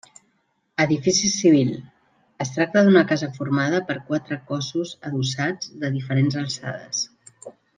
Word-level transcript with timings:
Edifici 0.85 1.29
civil; 1.33 1.73
es 2.45 2.53
tracta 2.55 2.83
d'una 2.87 3.03
casa 3.13 3.29
formada 3.37 3.83
per 3.91 3.99
quatre 4.09 4.39
cossos 4.53 4.95
adossats 5.11 5.73
de 5.85 5.93
diferents 5.99 6.41
alçades. 6.43 7.05